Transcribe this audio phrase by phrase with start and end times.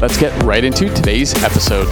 [0.00, 1.86] Let's get right into today's episode.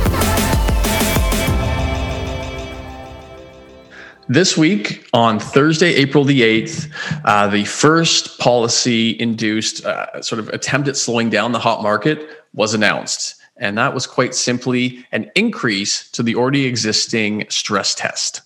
[4.28, 6.90] This week, on Thursday, April the 8th,
[7.26, 12.30] uh, the first policy induced uh, sort of attempt at slowing down the hot market
[12.54, 13.34] was announced.
[13.58, 18.40] And that was quite simply an increase to the already existing stress test.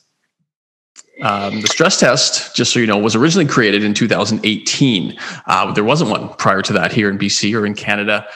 [1.23, 5.17] Um, the stress test, just so you know, was originally created in 2018.
[5.47, 8.27] Uh, there wasn't one prior to that here in BC or in Canada.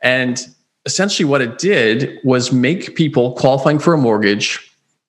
[0.00, 0.46] And
[0.86, 4.62] essentially what it did was make people qualifying for a mortgage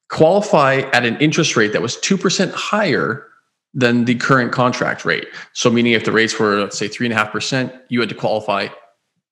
[0.09, 3.27] qualify at an interest rate that was 2% higher
[3.73, 5.27] than the current contract rate.
[5.53, 8.69] So, meaning if the rates were, let's say, 3.5%, you had to qualify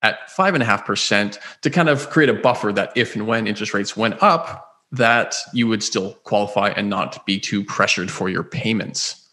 [0.04, 4.22] at 5.5% to kind of create a buffer that if and when interest rates went
[4.22, 9.30] up, that you would still qualify and not be too pressured for your payments.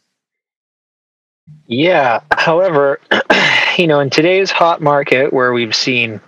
[1.66, 2.20] Yeah.
[2.32, 3.00] However,
[3.76, 6.20] you know, in today's hot market where we've seen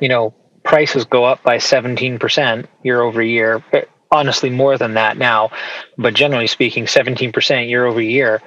[0.00, 3.62] you know, prices go up by 17% year over year.
[4.10, 5.50] Honestly, more than that now,
[5.96, 8.42] but generally speaking, 17% year over year.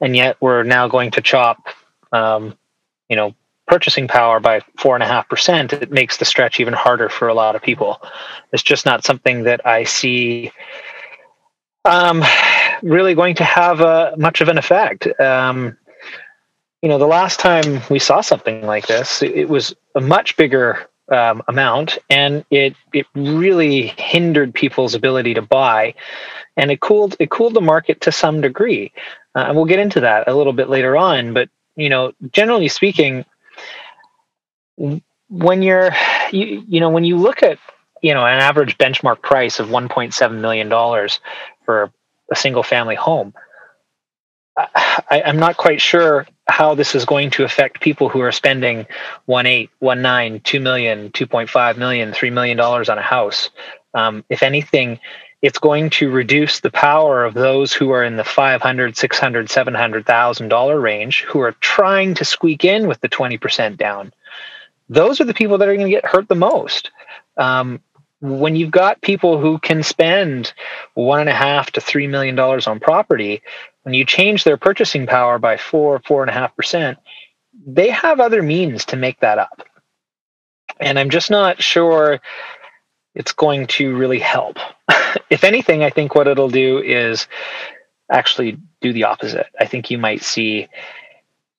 [0.00, 1.68] And yet we're now going to chop,
[2.12, 2.56] um,
[3.08, 3.34] you know,
[3.66, 5.72] purchasing power by four and a half percent.
[5.72, 8.02] It makes the stretch even harder for a lot of people.
[8.52, 10.52] It's just not something that I see
[11.84, 12.22] um,
[12.82, 15.08] really going to have a, much of an effect.
[15.20, 15.76] Um,
[16.82, 20.88] you know, the last time we saw something like this, it was a much bigger
[21.10, 25.94] um, amount, and it it really hindered people's ability to buy,
[26.56, 28.92] and it cooled it cooled the market to some degree,
[29.34, 31.34] uh, and we'll get into that a little bit later on.
[31.34, 33.24] But you know, generally speaking,
[34.76, 35.90] when you're
[36.30, 37.58] you, you know when you look at
[38.02, 41.20] you know an average benchmark price of 1.7 million dollars
[41.64, 41.92] for
[42.30, 43.34] a single family home
[45.10, 48.86] I, am not quite sure how this is going to affect people who are spending
[49.26, 53.02] one eight, one nine, two million, two point five million, three million dollars on a
[53.02, 53.50] house.
[53.94, 55.00] Um, if anything,
[55.42, 60.48] it's going to reduce the power of those who are in the 500 600 700000
[60.48, 64.12] dollar range who are trying to squeak in with the 20% down
[64.88, 66.90] those are the people that are going to get hurt the most
[67.36, 67.80] um,
[68.20, 70.52] when you've got people who can spend
[70.94, 73.42] one and a half to three million dollars on property,
[73.82, 76.98] when you change their purchasing power by four, four and a half percent,
[77.66, 79.62] they have other means to make that up.
[80.78, 82.20] And I'm just not sure
[83.14, 84.58] it's going to really help.
[85.30, 87.26] if anything, I think what it'll do is
[88.10, 89.46] actually do the opposite.
[89.58, 90.68] I think you might see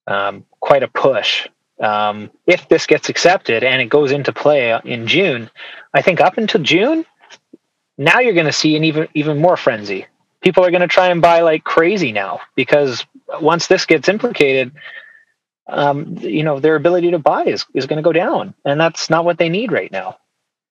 [0.08, 1.48] um, quite a push
[1.82, 5.50] um, if this gets accepted and it goes into play in June,
[5.94, 7.06] I think up until June,
[7.98, 10.06] now you're going to see an even even more frenzy.
[10.42, 13.06] People are going to try and buy like crazy now because
[13.42, 14.72] once this gets implicated,
[15.68, 19.10] um, you know their ability to buy is is going to go down, and that's
[19.10, 20.18] not what they need right now.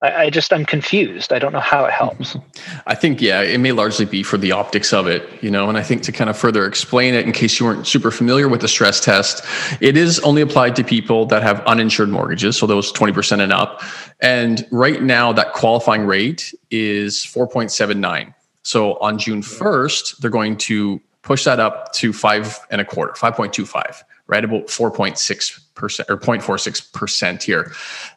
[0.02, 1.32] I, I just I'm confused.
[1.32, 2.36] I don't know how it helps.
[2.86, 5.68] I think yeah, it may largely be for the optics of it, you know.
[5.68, 8.48] And I think to kind of further explain it, in case you weren't super familiar
[8.48, 9.44] with the stress test,
[9.80, 13.82] it is only applied to people that have uninsured mortgages, so those 20% and up.
[14.20, 18.34] And right now, that qualifying rate is 4.79.
[18.62, 23.12] So on June 1st, they're going to push that up to five and a quarter,
[23.12, 27.72] 5.25 right about 4.6% or 0.46% here.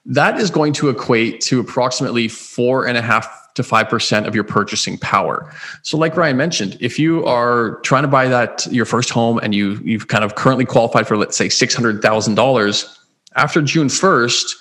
[0.05, 4.43] That is going to equate to approximately four and a half to 5% of your
[4.43, 5.53] purchasing power.
[5.83, 9.53] So like Ryan mentioned, if you are trying to buy that your first home and
[9.53, 12.97] you you've kind of currently qualified for let's say $600,000
[13.35, 14.55] after June 1st,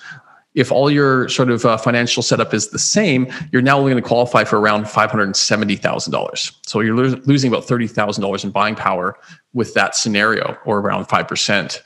[0.55, 4.03] if all your sort of uh, financial setup is the same, you're now only going
[4.03, 6.53] to qualify for around $570,000.
[6.67, 9.17] So you're lo- losing about $30,000 in buying power
[9.55, 11.81] with that scenario or around 5%.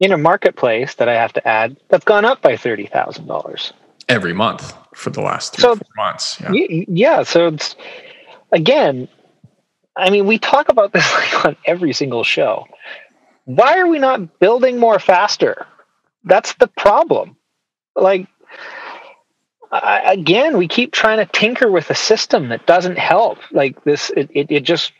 [0.00, 3.72] In a marketplace that I have to add, that's gone up by $30,000
[4.08, 6.40] every month for the last three so, months.
[6.40, 6.84] Yeah.
[6.88, 7.22] yeah.
[7.24, 7.76] So it's,
[8.52, 9.08] again,
[9.96, 12.66] I mean, we talk about this like on every single show.
[13.44, 15.66] Why are we not building more faster?
[16.24, 17.37] That's the problem
[18.02, 18.28] like
[19.70, 23.38] I, again we keep trying to tinker with a system that doesn't help.
[23.52, 24.92] Like this it, it, it just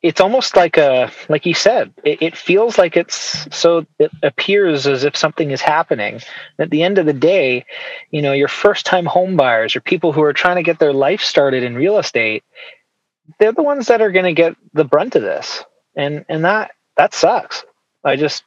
[0.00, 4.86] it's almost like a like you said it, it, feels like it's so it appears
[4.86, 6.20] as if something is happening.
[6.58, 7.64] At the end of the day
[8.10, 10.92] you know your first time home buyers or people who are trying to get their
[10.92, 12.42] life started in real estate
[13.38, 15.64] they're the ones that are going to get the brunt of this.
[15.96, 17.64] And and that that sucks.
[18.04, 18.44] I just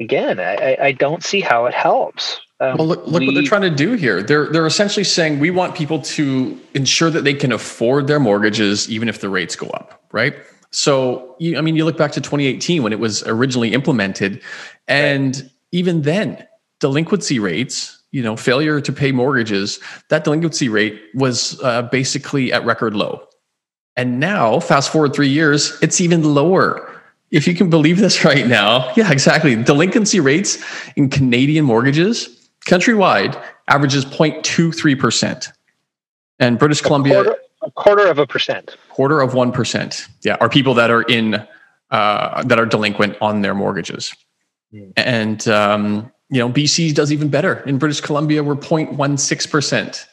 [0.00, 3.42] again i i don't see how it helps um, well, look, look we, what they're
[3.42, 4.22] trying to do here.
[4.22, 8.90] They're they're essentially saying we want people to ensure that they can afford their mortgages
[8.90, 10.34] even if the rates go up, right?
[10.70, 14.40] So, you, I mean, you look back to 2018 when it was originally implemented,
[14.86, 15.50] and right.
[15.72, 16.46] even then,
[16.78, 19.80] delinquency rates, you know, failure to pay mortgages,
[20.10, 23.26] that delinquency rate was uh, basically at record low.
[23.96, 26.99] And now, fast forward three years, it's even lower
[27.30, 29.56] if you can believe this right now, yeah, exactly.
[29.56, 30.58] Delinquency rates
[30.96, 32.36] in Canadian mortgages
[32.66, 35.52] countrywide averages 0.23%.
[36.38, 37.22] And British Columbia.
[37.22, 38.76] Quarter, a quarter of a percent.
[38.88, 40.08] Quarter of 1%.
[40.22, 41.46] Yeah, are people that are in,
[41.90, 44.14] uh, that are delinquent on their mortgages.
[44.72, 44.92] Mm.
[44.96, 47.60] And, um, you know, BC does even better.
[47.66, 50.06] In British Columbia, we're 0.16%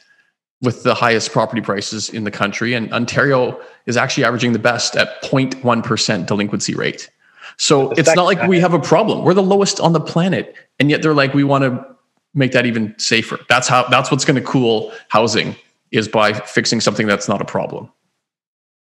[0.60, 2.74] with the highest property prices in the country.
[2.74, 7.10] And Ontario is actually averaging the best at 0.1% delinquency rate.
[7.56, 9.24] So it's not like we have a problem.
[9.24, 10.54] We're the lowest on the planet.
[10.78, 11.96] And yet they're like, we want to
[12.34, 13.38] make that even safer.
[13.48, 15.56] That's how that's what's going to cool housing
[15.90, 17.90] is by fixing something that's not a problem.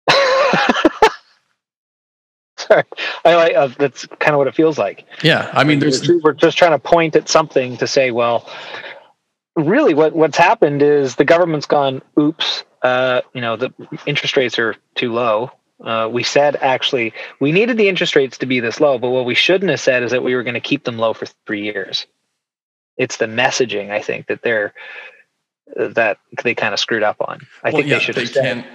[2.57, 2.83] Sorry,
[3.23, 5.05] I like uh, that's kind of what it feels like.
[5.23, 8.49] Yeah, I mean, there's we're just trying to point at something to say, well,
[9.55, 13.73] really, what what's happened is the government's gone, oops, uh, you know, the
[14.05, 15.51] interest rates are too low.
[15.83, 19.25] Uh, we said actually we needed the interest rates to be this low, but what
[19.25, 21.63] we shouldn't have said is that we were going to keep them low for three
[21.63, 22.07] years
[22.97, 24.73] it's the messaging I think that they're
[25.75, 27.45] that they kind of screwed up on.
[27.63, 28.15] I well, think yeah, they should.
[28.15, 28.65] They can.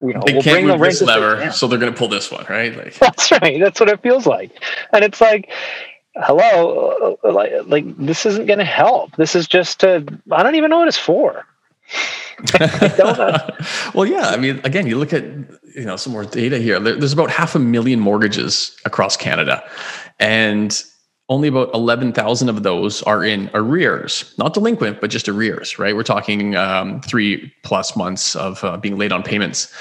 [0.00, 2.30] You know, they we'll can't move the this lever, so they're going to pull this
[2.30, 2.76] one, right?
[2.76, 3.58] Like, that's right.
[3.60, 4.50] That's what it feels like,
[4.92, 5.50] and it's like,
[6.16, 9.16] hello, like, like this isn't going to help.
[9.16, 10.04] This is just to.
[10.30, 11.46] I don't even know what it's for.
[13.94, 14.28] well, yeah.
[14.28, 16.78] I mean, again, you look at you know some more data here.
[16.80, 19.62] there's about half a million mortgages across Canada,
[20.18, 20.82] and
[21.30, 25.96] only about 11,000 of those are in arrears, not delinquent, but just arrears, right?
[25.96, 29.72] We're talking um, three plus months of uh, being late on payments.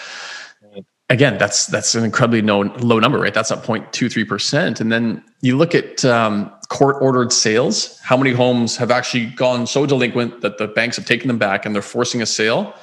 [1.10, 3.34] Again, that's that's an incredibly low, low number, right?
[3.34, 4.80] That's at 0.23%.
[4.80, 9.68] And then you look at um, court ordered sales, how many homes have actually gone
[9.68, 12.74] so delinquent that the banks have taken them back and they're forcing a sale?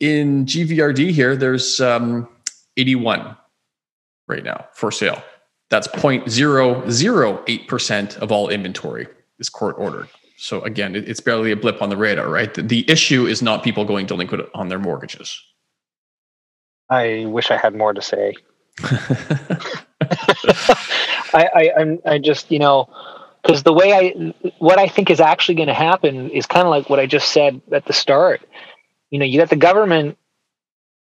[0.00, 2.26] In GVRD here, there's um,
[2.76, 3.36] 81
[4.26, 5.22] right now for sale.
[5.70, 9.06] That's 0.008% of all inventory
[9.38, 10.08] is court ordered.
[10.36, 12.52] So again, it's barely a blip on the radar, right?
[12.52, 15.40] The, issue is not people going delinquent on their mortgages.
[16.92, 18.34] I wish I had more to say.
[21.34, 22.90] I, I, I'm, I just, you know,
[23.42, 26.70] because the way I, what I think is actually going to happen is kind of
[26.70, 28.42] like what I just said at the start.
[29.08, 30.18] You know, you got the government,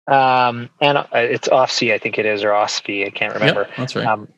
[0.08, 3.62] um, and uh, it's OSFI, I think it is, or OSFI, I can't remember.
[3.62, 4.06] Yep, that's right.
[4.06, 4.30] Um,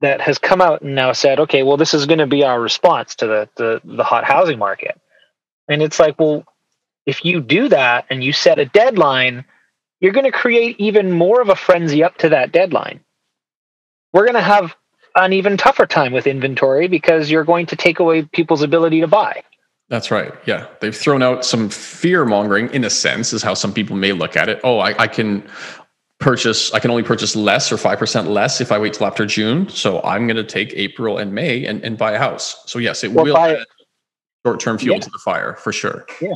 [0.00, 2.60] that has come out and now said, okay, well, this is going to be our
[2.60, 5.00] response to the, the, the hot housing market.
[5.68, 6.44] And it's like, well,
[7.04, 9.44] if you do that and you set a deadline,
[10.04, 13.00] you're going to create even more of a frenzy up to that deadline.
[14.12, 14.76] We're going to have
[15.16, 19.06] an even tougher time with inventory because you're going to take away people's ability to
[19.06, 19.42] buy.
[19.88, 20.34] That's right.
[20.44, 20.66] Yeah.
[20.82, 24.36] They've thrown out some fear mongering in a sense, is how some people may look
[24.36, 24.60] at it.
[24.62, 25.42] Oh, I, I can
[26.20, 29.68] purchase i can only purchase less or 5% less if i wait till after june
[29.68, 33.02] so i'm going to take april and may and, and buy a house so yes
[33.02, 33.58] it well, will add
[34.46, 35.00] short-term fuel yeah.
[35.00, 36.34] to the fire for sure yeah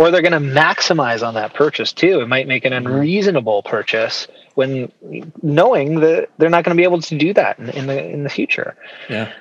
[0.00, 2.86] or they're going to maximize on that purchase too it might make an mm-hmm.
[2.86, 4.90] unreasonable purchase when
[5.42, 8.24] knowing that they're not going to be able to do that in, in the in
[8.24, 8.76] the future
[9.08, 9.32] yeah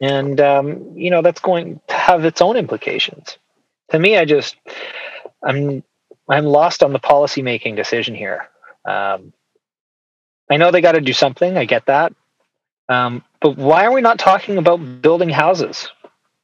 [0.00, 3.38] and um, you know that's going to have its own implications
[3.90, 4.56] to me i just
[5.42, 5.82] i'm
[6.28, 8.48] i'm lost on the policy making decision here
[8.84, 9.32] um,
[10.50, 11.56] I know they got to do something.
[11.56, 12.12] I get that.
[12.88, 15.88] Um, but why are we not talking about building houses?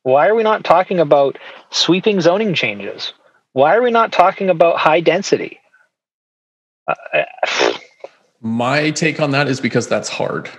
[0.04, 1.38] Why are we not talking about
[1.70, 3.12] sweeping zoning changes?
[3.56, 5.58] Why are we not talking about high density?
[6.86, 7.24] Uh,
[8.42, 10.50] My take on that is because that's hard.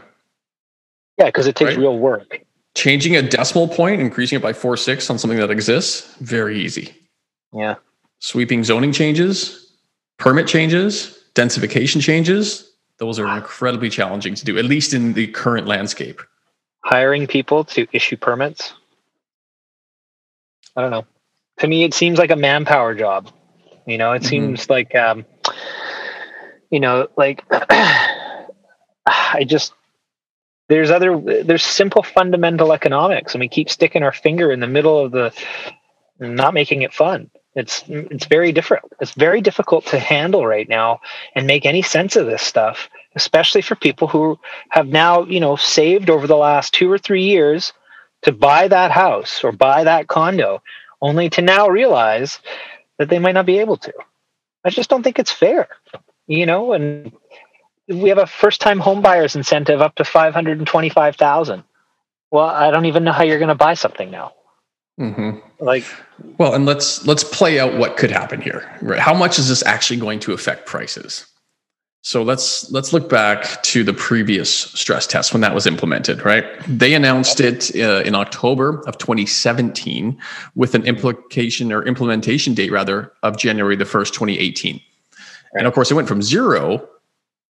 [1.20, 1.77] Yeah, because it takes right?
[1.77, 2.42] real work.
[2.74, 6.92] Changing a decimal point, increasing it by four six on something that exists, very easy.
[7.54, 7.75] Yeah.
[8.18, 9.72] Sweeping zoning changes,
[10.18, 15.68] permit changes, densification changes, those are incredibly challenging to do, at least in the current
[15.68, 16.20] landscape.
[16.84, 18.74] Hiring people to issue permits.
[20.75, 21.06] I don't know.
[21.60, 23.32] To me, it seems like a manpower job.
[23.86, 24.28] You know, it mm-hmm.
[24.28, 25.26] seems like, um,
[26.70, 29.74] you know, like I just
[30.70, 35.00] there's other there's simple fundamental economics, and we keep sticking our finger in the middle
[35.00, 35.34] of the
[36.20, 37.30] not making it fun.
[37.56, 38.86] It's it's very different.
[39.00, 41.00] It's very difficult to handle right now
[41.34, 44.38] and make any sense of this stuff, especially for people who
[44.70, 47.74] have now, you know, saved over the last 2 or 3 years
[48.24, 50.62] to buy that house or buy that condo
[51.01, 52.39] only to now realize
[52.98, 53.94] that they might not be able to.
[54.63, 55.68] I just don't think it's fair.
[56.27, 57.12] You know, and
[57.88, 61.63] we have a first time home buyers incentive up to 525,000.
[62.32, 64.34] Well, I don't even know how you're going to buy something now.
[65.00, 65.39] Mm-hmm.
[65.63, 65.86] Like,
[66.38, 68.70] well, and let's let's play out what could happen here.
[68.82, 69.00] Right?
[69.00, 71.27] How much is this actually going to affect prices?
[72.01, 76.24] So let's let's look back to the previous stress test when that was implemented.
[76.24, 76.46] Right?
[76.68, 80.18] They announced it uh, in October of 2017
[80.56, 84.75] with an implication or implementation date rather of January the first, 2018.
[84.75, 84.82] Right.
[85.56, 86.88] And of course, it went from zero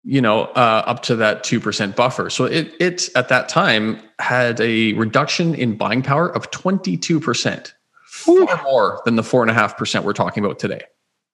[0.07, 2.29] you know, uh, up to that 2% buffer.
[2.29, 7.73] So it, it, at that time, had a reduction in buying power of 22%,
[8.05, 10.81] far more than the 4.5% we're talking about today.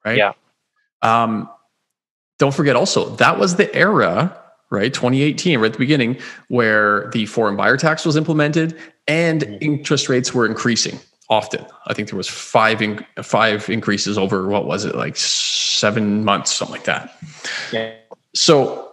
[0.04, 0.18] Right.
[0.18, 0.34] Yeah.
[1.04, 1.50] Um,
[2.44, 4.38] don't forget also, that was the era,
[4.70, 4.94] right?
[4.94, 6.20] 2018, right at the beginning,
[6.50, 9.56] where the foreign buyer tax was implemented and mm-hmm.
[9.62, 11.66] interest rates were increasing often.
[11.88, 16.52] I think there was five in, five increases over what was it like seven months,
[16.52, 17.18] something like that.
[17.72, 17.94] Yeah.
[18.36, 18.92] So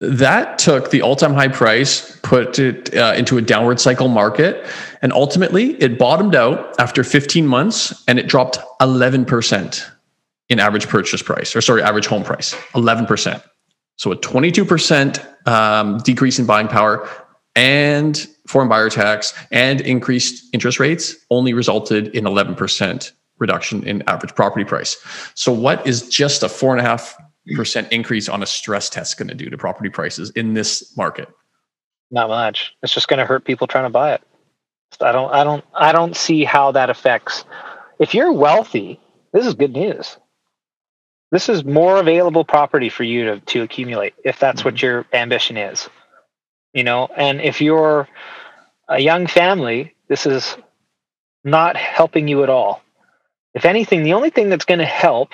[0.00, 4.66] that took the all-time high price, put it uh, into a downward cycle market,
[5.02, 9.90] and ultimately it bottomed out after 15 months, and it dropped 11%
[10.48, 13.42] in average purchase price, or sorry, average home price, 11%.
[13.96, 17.08] So a 22% um, decrease in buying power
[17.56, 24.34] and foreign buyer tax and increased interest rates only resulted in 11% reduction in average
[24.34, 24.96] property price.
[25.34, 27.16] So what is just a four and a half
[27.54, 31.28] percent increase on a stress test going to do to property prices in this market?
[32.10, 32.74] Not much.
[32.82, 34.22] It's just going to hurt people trying to buy it.
[35.00, 35.32] I don't.
[35.32, 35.64] I don't.
[35.74, 37.44] I don't see how that affects.
[37.98, 39.00] If you're wealthy,
[39.32, 40.16] this is good news.
[41.34, 44.68] This is more available property for you to to accumulate if that's mm-hmm.
[44.68, 45.88] what your ambition is.
[46.72, 48.08] You know, and if you're
[48.88, 50.56] a young family, this is
[51.42, 52.82] not helping you at all.
[53.52, 55.32] If anything, the only thing that's going to help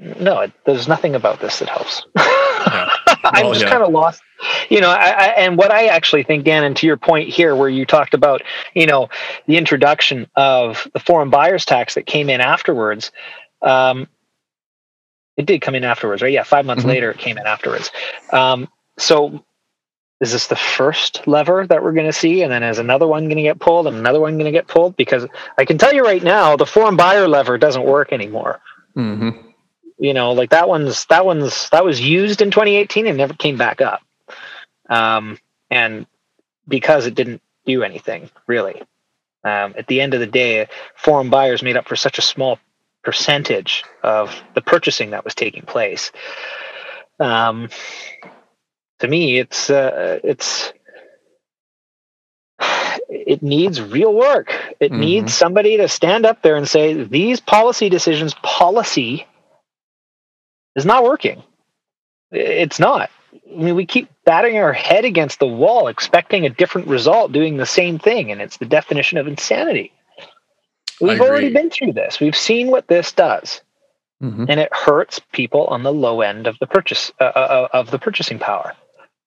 [0.00, 2.04] no, it, there's nothing about this that helps.
[2.66, 2.88] Yeah.
[3.06, 3.70] Well, I'm just yeah.
[3.70, 4.22] kind of lost,
[4.70, 4.90] you know.
[4.90, 7.84] I, I, and what I actually think, Dan, and to your point here, where you
[7.84, 8.42] talked about,
[8.74, 9.10] you know,
[9.46, 13.12] the introduction of the foreign buyers tax that came in afterwards.
[13.62, 14.08] Um,
[15.36, 16.32] it did come in afterwards, right?
[16.32, 16.90] Yeah, five months mm-hmm.
[16.90, 17.90] later, it came in afterwards.
[18.32, 19.44] Um, so,
[20.20, 23.24] is this the first lever that we're going to see, and then is another one
[23.24, 24.96] going to get pulled, and another one going to get pulled?
[24.96, 25.26] Because
[25.58, 28.60] I can tell you right now, the foreign buyer lever doesn't work anymore.
[28.96, 29.50] Mm-hmm
[29.98, 33.56] you know like that one's that one's that was used in 2018 and never came
[33.56, 34.02] back up
[34.90, 35.38] um,
[35.70, 36.06] and
[36.66, 38.82] because it didn't do anything really
[39.44, 42.58] um, at the end of the day foreign buyers made up for such a small
[43.04, 46.10] percentage of the purchasing that was taking place
[47.20, 47.68] um,
[48.98, 50.72] to me it's uh, it's
[53.08, 55.00] it needs real work it mm-hmm.
[55.00, 59.26] needs somebody to stand up there and say these policy decisions policy
[60.74, 61.42] is not working.
[62.30, 63.10] It's not.
[63.32, 67.56] I mean, we keep batting our head against the wall, expecting a different result, doing
[67.56, 69.92] the same thing, and it's the definition of insanity.
[71.00, 72.20] We've already been through this.
[72.20, 73.60] We've seen what this does,
[74.22, 74.46] mm-hmm.
[74.48, 77.90] and it hurts people on the low end of the purchase uh, uh, uh, of
[77.90, 78.74] the purchasing power.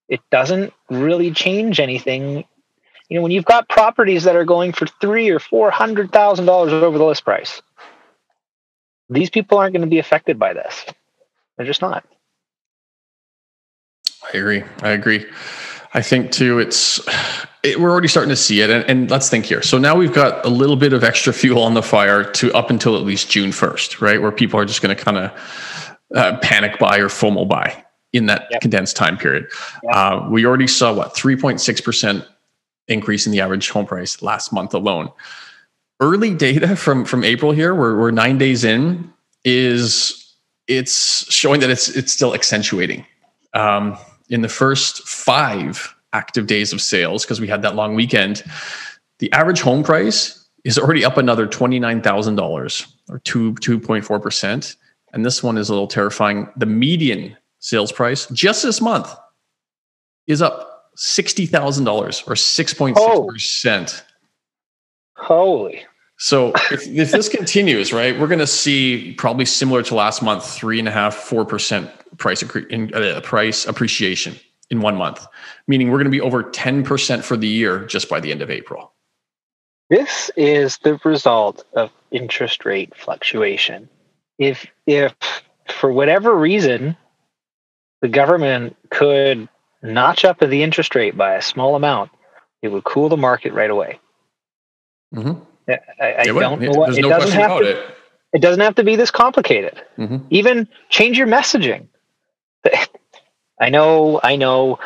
[0.08, 2.44] It doesn't really change anything.
[3.08, 6.46] You know, when you've got properties that are going for three or four hundred thousand
[6.46, 7.62] dollars over the list price,
[9.10, 10.84] these people aren't going to be affected by this.
[11.56, 12.04] They're just not.
[14.32, 14.62] I agree.
[14.82, 15.26] I agree.
[15.94, 17.00] I think too, it's
[17.62, 19.62] it, we're already starting to see it, and, and, let's think here.
[19.62, 22.70] So now we've got a little bit of extra fuel on the fire to up
[22.70, 24.20] until at least June first, right?
[24.20, 28.26] Where people are just going to kind of uh, panic buy or FOMO buy in
[28.26, 28.60] that yep.
[28.60, 29.46] condensed time period.
[29.82, 29.94] Yep.
[29.94, 32.24] Uh, we already saw what three point six percent
[32.86, 35.10] increase in the average home price last month alone.
[36.00, 39.12] Early data from from April here, we're, we're nine days in,
[39.44, 40.34] is
[40.66, 43.04] it's showing that it's it's still accentuating.
[43.54, 43.98] Um,
[44.28, 48.42] in the first five active days of sales, because we had that long weekend,
[49.18, 53.78] the average home price is already up another twenty nine thousand dollars or two two
[53.78, 54.76] point four percent.
[55.12, 56.48] And this one is a little terrifying.
[56.56, 59.14] The median sales price just this month
[60.26, 64.04] is up sixty thousand dollars or six point six percent.
[65.16, 65.84] Holy!
[66.20, 70.44] So if, if this continues, right, we're going to see probably similar to last month,
[70.44, 74.34] three and a half, four percent price in, uh, price appreciation
[74.70, 75.24] in one month,
[75.68, 78.42] meaning we're going to be over ten percent for the year just by the end
[78.42, 78.92] of April.
[79.90, 83.88] This is the result of interest rate fluctuation.
[84.38, 85.14] If if
[85.68, 86.96] for whatever reason
[88.02, 89.48] the government could
[89.82, 92.10] notch up the interest rate by a small amount,
[92.60, 94.00] it would cool the market right away.
[95.14, 95.44] Mm-hmm.
[95.68, 97.70] I, I don't know what it no doesn't have about to.
[97.70, 97.94] it.
[98.32, 99.82] It doesn't have to be this complicated.
[99.98, 100.26] Mhm.
[100.30, 101.88] Even change your messaging.
[103.60, 104.78] I know, I know.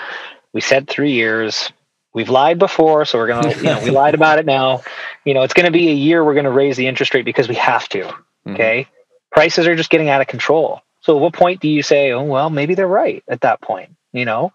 [0.53, 1.73] We said three years.
[2.15, 4.83] We've lied before, so we're gonna, you know, we lied about it now.
[5.25, 7.55] You know, it's gonna be a year we're gonna raise the interest rate because we
[7.57, 8.03] have to.
[8.47, 8.55] Mhm.
[8.55, 8.87] Okay.
[9.31, 10.83] Prices are just getting out of control.
[11.01, 13.91] So at what point do you say, oh well, maybe they're right at that point?
[14.13, 14.53] You know?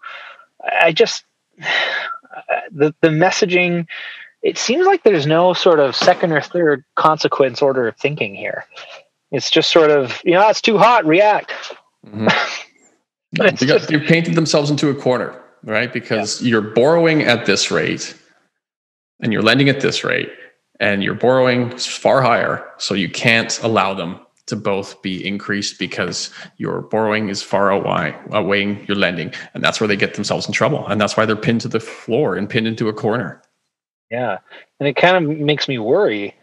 [0.62, 1.24] I I just
[2.72, 3.86] the the messaging
[4.42, 8.64] it seems like there's no sort of second or third consequence order of thinking here.
[9.30, 11.52] It's just sort of, you know, it's too hot, react.
[12.06, 12.32] Mhm.
[13.32, 15.92] No, they got, just- they've painted themselves into a corner, right?
[15.92, 18.14] Because you're borrowing at this rate
[19.20, 20.30] and you're lending at this rate
[20.80, 22.64] and you're borrowing far higher.
[22.78, 28.14] So you can't allow them to both be increased because your borrowing is far away,
[28.32, 29.34] outweighing your lending.
[29.52, 30.86] And that's where they get themselves in trouble.
[30.86, 33.42] And that's why they're pinned to the floor and pinned into a corner.
[34.10, 34.38] Yeah.
[34.80, 36.34] And it kind of makes me worry,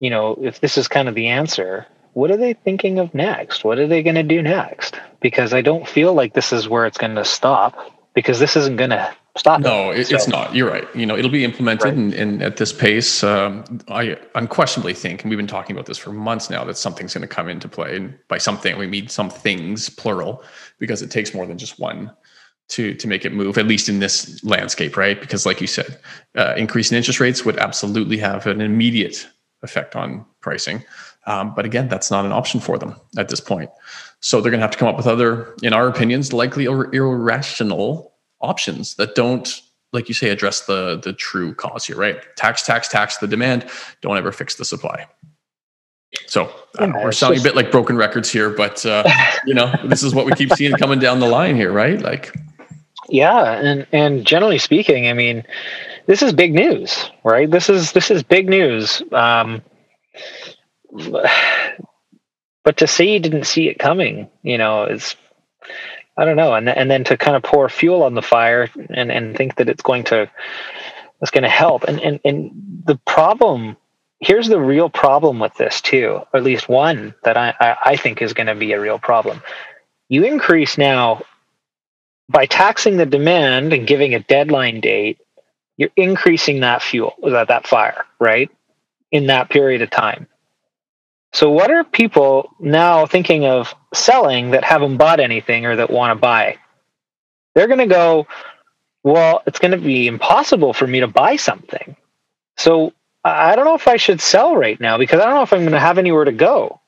[0.00, 3.64] you know, if this is kind of the answer, what are they thinking of next?
[3.64, 4.98] What are they going to do next?
[5.20, 7.76] Because I don't feel like this is where it's going to stop
[8.14, 9.60] because this isn't going to stop.
[9.60, 10.54] No, it, it's So- not.
[10.54, 10.86] You're right.
[10.94, 11.94] You know, it'll be implemented, Right.
[11.94, 15.98] and, and at this pace, um, I unquestionably think, and we've been talking about this
[15.98, 17.96] for months now, that something's going to come into play.
[17.96, 20.44] And by something, we mean some things, plural,
[20.78, 22.12] because it takes more than just one
[22.68, 23.58] to to make it move.
[23.58, 25.20] At least in this landscape, right?
[25.20, 25.98] Because, like you said,
[26.36, 29.26] uh, increase in interest rates would absolutely have an immediate
[29.62, 30.84] effect on pricing.
[31.26, 33.70] Um, but again, that's not an option for them at this point.
[34.20, 36.92] So they're going to have to come up with other, in our opinions, likely ir-
[36.94, 39.60] irrational options that don't,
[39.92, 42.18] like you say, address the the true cause here, right?
[42.36, 43.66] Tax, tax, tax the demand.
[44.02, 45.06] Don't ever fix the supply.
[46.26, 49.08] So know, we're sounding just- a bit like broken records here, but uh,
[49.46, 52.00] you know, this is what we keep seeing coming down the line here, right?
[52.00, 52.34] Like,
[53.08, 55.44] Yeah, and and generally speaking, I mean,
[56.06, 57.50] this is big news, right?
[57.50, 59.02] This is this is big news.
[59.12, 59.62] Um,
[62.64, 65.16] but to say you didn't see it coming, you know, is
[66.16, 69.10] I don't know, and and then to kind of pour fuel on the fire and
[69.12, 70.30] and think that it's going to
[71.20, 73.76] it's going to help, and and and the problem.
[74.20, 77.96] Here's the real problem with this too, or at least one that I, I, I
[77.96, 79.42] think is going to be a real problem.
[80.08, 81.24] You increase now
[82.28, 85.18] by taxing the demand and giving a deadline date,
[85.76, 88.50] you're increasing that fuel, that, that fire, right?
[89.10, 90.26] In that period of time.
[91.32, 96.16] So, what are people now thinking of selling that haven't bought anything or that want
[96.16, 96.58] to buy?
[97.54, 98.28] They're going to go,
[99.02, 101.96] well, it's going to be impossible for me to buy something.
[102.56, 102.92] So,
[103.24, 105.60] I don't know if I should sell right now because I don't know if I'm
[105.60, 106.80] going to have anywhere to go.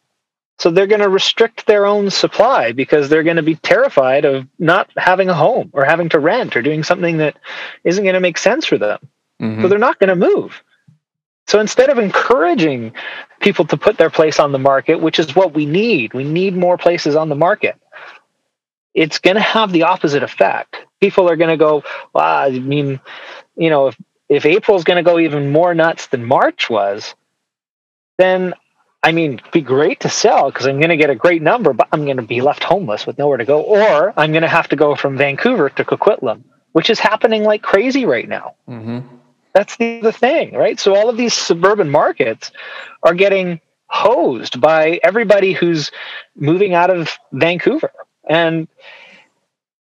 [0.58, 4.46] So they're going to restrict their own supply because they're going to be terrified of
[4.58, 7.36] not having a home or having to rent or doing something that
[7.84, 8.98] isn't going to make sense for them.
[9.40, 9.60] mhm.
[9.62, 10.62] So they're not going to move.
[11.46, 12.92] So instead of encouraging
[13.40, 16.56] people to put their place on the market, which is what we need, we need
[16.56, 17.76] more places on the market.
[18.94, 20.76] It's going to have the opposite effect.
[21.00, 22.98] People are going to go, wow, I mean,
[23.56, 23.96] you know, if,
[24.28, 27.14] if April's going to go even more nuts than March was,
[28.18, 28.54] then
[29.02, 31.88] I mean, be great to sell because I'm going to get a great number, but
[31.92, 34.68] I'm going to be left homeless with nowhere to go, or I'm going to have
[34.68, 38.54] to go from Vancouver to Coquitlam, which is happening like crazy right now.
[38.68, 39.04] Mhm.
[39.52, 40.78] That's the, the thing, right?
[40.78, 42.50] So all of these suburban markets
[43.02, 45.90] are getting hosed by everybody who's
[46.34, 47.92] moving out of Vancouver,
[48.28, 48.66] and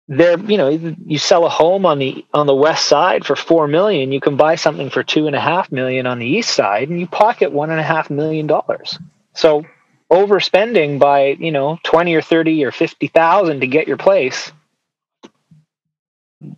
[0.10, 0.70] they're you know
[1.06, 4.36] you sell a home on the on the west side for four million, you can
[4.36, 7.52] buy something for two and a half million on the east side, and you pocket
[7.52, 8.98] one and a half million dollars.
[9.36, 9.66] So
[10.12, 14.52] overspending by you know twenty or thirty or fifty thousand to get your place,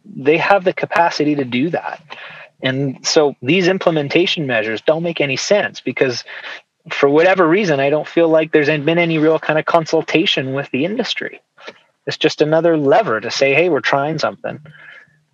[0.05, 2.01] they have the capacity to do that.
[2.63, 6.23] And so these implementation measures don't make any sense because
[6.89, 10.69] for whatever reason, I don't feel like there's been any real kind of consultation with
[10.71, 11.41] the industry.
[12.07, 14.59] It's just another lever to say, hey, we're trying something.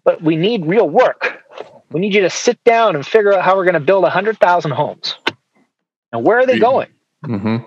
[0.04, 1.44] But we need real work.
[1.92, 4.72] We need you to sit down and figure out how we're going to build 100,000
[4.72, 5.16] homes.
[6.12, 6.90] And where are they going?
[7.26, 7.64] Mhm.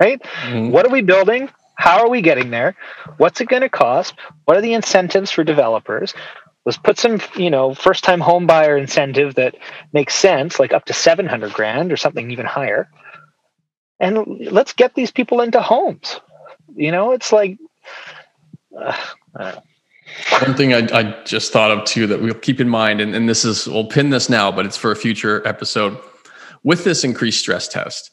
[0.00, 0.20] Right?
[0.42, 0.70] Mhm.
[0.70, 1.48] What are we building?
[1.76, 2.76] How are we getting there?
[3.16, 4.14] What's it going to cost?
[4.44, 6.12] What are the incentives for developers?
[6.66, 9.56] Let's put some, you know, first time home buyer incentive that
[9.92, 12.88] makes sense, like up to 700 grand or something even higher.
[13.98, 16.20] And let's get these people into homes.
[16.74, 17.58] You know, it's like,
[18.76, 19.52] uh,
[20.40, 23.28] One thing I, I, just thought of too that we'll keep in mind, and, and
[23.28, 25.98] this is, we'll pin this now, but it's for a future episode.
[26.62, 28.10] With this increased stress test,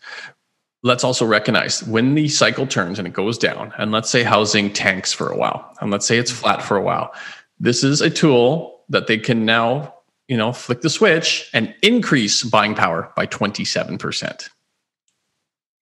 [0.83, 4.71] let's also recognize when the cycle turns and it goes down, and let's say housing
[4.71, 7.13] tanks for a while, and let's say it's flat for a while,
[7.59, 9.93] this is a tool that they can now,
[10.27, 14.49] you know, flick the switch and increase buying power by 27%.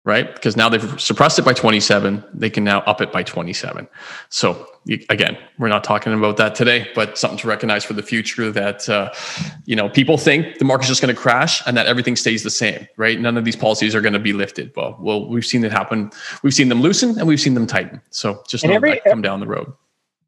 [0.05, 0.35] Right?
[0.35, 3.89] Because now they've suppressed it by 27, they can now up it by 27.
[4.29, 4.67] So
[5.09, 8.87] again, we're not talking about that today, but something to recognize for the future that
[8.89, 9.13] uh,
[9.65, 12.51] you know people think the market's just going to crash and that everything stays the
[12.51, 13.19] same, right?
[13.19, 14.73] None of these policies are going to be lifted.
[14.77, 16.11] Well, well, we've seen it happen.
[16.43, 18.01] We've seen them loosen and we've seen them tighten.
[18.11, 19.73] So just know every, that come down the road.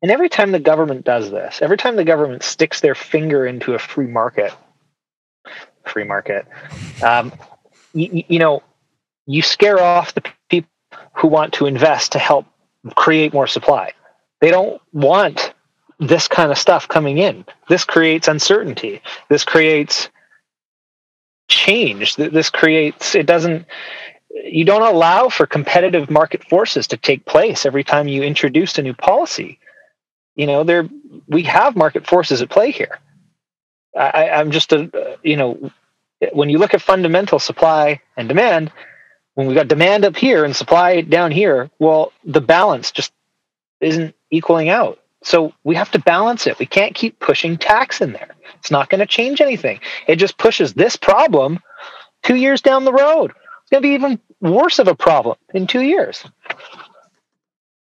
[0.03, 3.75] And every time the government does this, every time the government sticks their finger into
[3.75, 4.53] a free market,
[5.85, 6.47] free market,
[7.03, 7.33] um,
[7.93, 8.63] you, you know,
[9.27, 10.71] you scare off the people
[11.15, 12.47] who want to invest to help
[12.95, 13.93] create more supply.
[14.41, 15.55] They don't want
[15.99, 17.45] this kind of stuff coming in.
[17.69, 19.01] This creates uncertainty.
[19.29, 20.09] This creates
[21.49, 22.17] change.
[22.17, 23.67] This creates, it doesn't,
[24.45, 28.83] you don't allow for competitive market forces to take place every time you introduce a
[28.83, 29.59] new policy
[30.37, 30.89] you know there
[31.27, 33.01] we have market forces at play here
[33.99, 35.71] I, i'm just a you know
[36.33, 38.71] when you look at fundamental supply and demand
[39.37, 43.13] when we got demand up here and supply down here well the balance just
[43.81, 48.13] isn't equaling out so we have to balance it we can't keep pushing tax in
[48.13, 51.61] there it's not going to change anything it just pushes this problem
[52.23, 55.67] two years down the road it's going to be even worse of a problem in
[55.67, 56.25] two years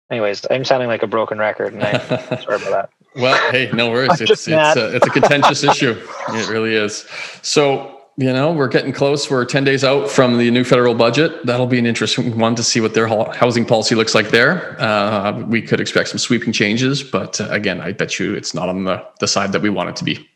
[0.09, 1.99] anyways, I'm sounding like a broken record, and I'm
[2.41, 2.89] sorry about that.
[3.15, 4.21] Well, hey, no worries.
[4.21, 5.99] it's it's a, uh, it's a contentious issue.
[6.29, 7.07] It really is.
[7.41, 11.45] So you know we're getting close we're 10 days out from the new federal budget
[11.45, 15.43] that'll be an interesting one to see what their housing policy looks like there uh,
[15.47, 18.83] we could expect some sweeping changes but uh, again i bet you it's not on
[18.83, 20.27] the, the side that we want it to be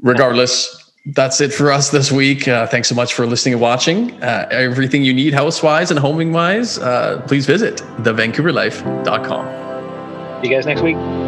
[0.00, 2.46] regardless that's it for us this week.
[2.46, 4.22] Uh, thanks so much for listening and watching.
[4.22, 10.42] Uh, everything you need housewise and homing wise, uh, please visit thevancouverlife.com.
[10.42, 11.27] See you guys next week.